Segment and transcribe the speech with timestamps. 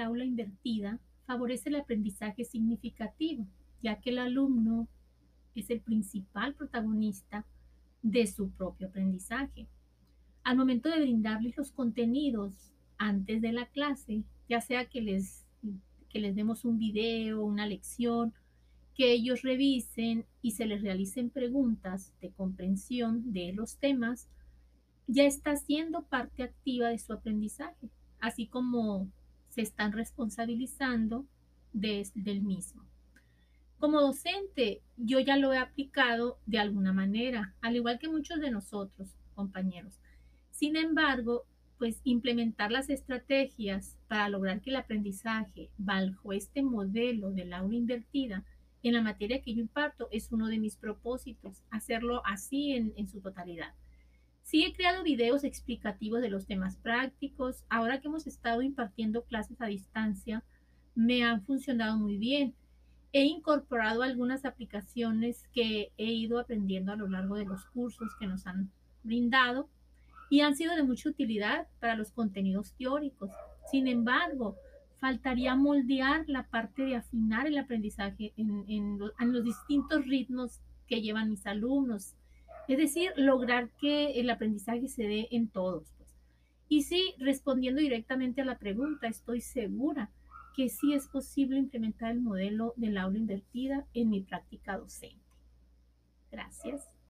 [0.00, 3.46] aula invertida favorece el aprendizaje significativo,
[3.82, 4.88] ya que el alumno
[5.54, 7.44] es el principal protagonista
[8.02, 9.66] de su propio aprendizaje.
[10.44, 15.44] Al momento de brindarles los contenidos antes de la clase, ya sea que les,
[16.08, 18.32] que les demos un video, una lección,
[18.94, 24.28] que ellos revisen y se les realicen preguntas de comprensión de los temas,
[25.06, 29.08] ya está siendo parte activa de su aprendizaje, así como
[29.58, 31.26] se están responsabilizando
[31.72, 32.84] de, del mismo.
[33.80, 38.52] Como docente, yo ya lo he aplicado de alguna manera, al igual que muchos de
[38.52, 39.98] nosotros, compañeros.
[40.52, 41.44] Sin embargo,
[41.76, 48.44] pues implementar las estrategias para lograr que el aprendizaje bajo este modelo del aula invertida
[48.84, 53.08] en la materia que yo imparto es uno de mis propósitos, hacerlo así en, en
[53.08, 53.74] su totalidad.
[54.48, 57.64] Sí he creado videos explicativos de los temas prácticos.
[57.68, 60.42] Ahora que hemos estado impartiendo clases a distancia,
[60.94, 62.54] me han funcionado muy bien.
[63.12, 68.26] He incorporado algunas aplicaciones que he ido aprendiendo a lo largo de los cursos que
[68.26, 68.70] nos han
[69.02, 69.68] brindado
[70.30, 73.30] y han sido de mucha utilidad para los contenidos teóricos.
[73.70, 74.56] Sin embargo,
[74.98, 81.02] faltaría moldear la parte de afinar el aprendizaje en, en, en los distintos ritmos que
[81.02, 82.14] llevan mis alumnos.
[82.68, 85.90] Es decir, lograr que el aprendizaje se dé en todos.
[85.96, 86.14] Pues.
[86.68, 90.10] Y sí, respondiendo directamente a la pregunta, estoy segura
[90.54, 95.24] que sí es posible implementar el modelo del aula invertida en mi práctica docente.
[96.30, 96.86] Gracias.